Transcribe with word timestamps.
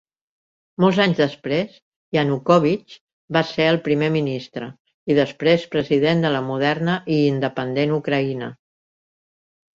Molts 0.83 0.99
anys 1.03 1.17
després, 1.23 1.75
Yanukovych 2.17 2.95
va 3.37 3.43
ser 3.49 3.67
el 3.75 3.77
primer 3.89 4.09
ministre 4.17 4.71
i, 4.71 5.19
després, 5.21 5.69
president 5.77 6.27
de 6.27 6.33
la 6.39 6.43
moderna 6.49 6.99
i 7.19 7.21
independent 7.29 7.97
Ucraïna. 8.01 8.51